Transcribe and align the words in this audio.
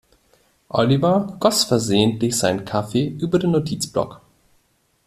Oliver 0.69 1.37
goss 1.39 1.63
versehentlich 1.63 2.35
seinen 2.35 2.65
Kaffee 2.65 3.07
über 3.07 3.37
den 3.37 3.51
Notizblock. 3.51 4.19